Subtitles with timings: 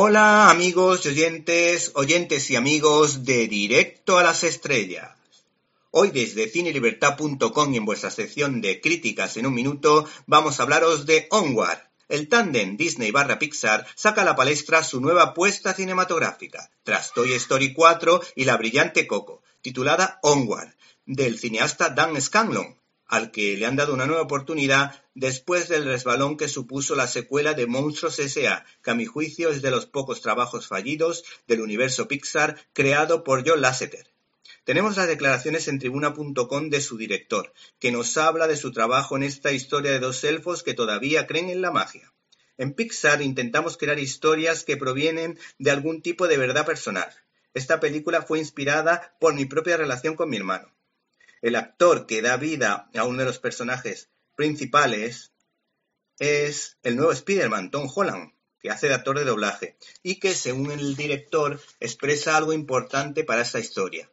[0.00, 5.10] Hola amigos y oyentes, oyentes y amigos de Directo a las Estrellas.
[5.90, 11.04] Hoy desde cinelibertad.com y en vuestra sección de críticas en un minuto vamos a hablaros
[11.04, 11.80] de Onward.
[12.08, 17.32] El tándem Disney barra Pixar saca a la palestra su nueva apuesta cinematográfica, tras Toy
[17.32, 20.76] Story 4 y la brillante Coco, titulada Onward,
[21.06, 22.78] del cineasta Dan Scanlon,
[23.08, 27.54] al que le han dado una nueva oportunidad después del resbalón que supuso la secuela
[27.54, 32.06] de Monstruos S.A., que a mi juicio es de los pocos trabajos fallidos del universo
[32.06, 34.06] Pixar creado por John Lasseter.
[34.64, 39.22] Tenemos las declaraciones en tribuna.com de su director, que nos habla de su trabajo en
[39.22, 42.12] esta historia de dos elfos que todavía creen en la magia.
[42.58, 47.08] En Pixar intentamos crear historias que provienen de algún tipo de verdad personal.
[47.54, 50.70] Esta película fue inspirada por mi propia relación con mi hermano.
[51.40, 55.32] El actor que da vida a uno de los personajes principales
[56.18, 60.72] es el nuevo Spider-Man, Tom Holland, que hace de actor de doblaje y que, según
[60.72, 64.10] el director, expresa algo importante para esta historia.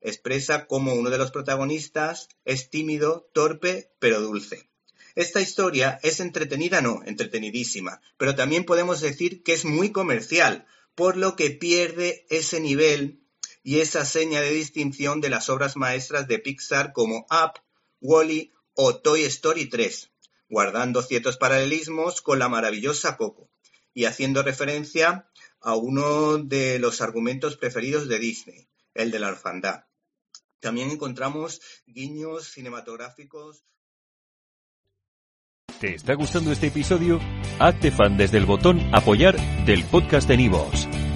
[0.00, 4.68] Expresa cómo uno de los protagonistas es tímido, torpe, pero dulce.
[5.14, 11.16] Esta historia es entretenida, no, entretenidísima, pero también podemos decir que es muy comercial, por
[11.16, 13.23] lo que pierde ese nivel
[13.64, 17.62] y esa seña de distinción de las obras maestras de Pixar como Up,
[18.00, 20.10] Wally o Toy Story 3,
[20.50, 23.48] guardando ciertos paralelismos con la maravillosa Coco
[23.94, 29.84] y haciendo referencia a uno de los argumentos preferidos de Disney, el de la orfandad.
[30.60, 33.64] También encontramos guiños cinematográficos.
[35.80, 37.18] ¿Te está gustando este episodio?
[37.58, 40.86] Hazte fan desde el botón apoyar del podcast de Nivos.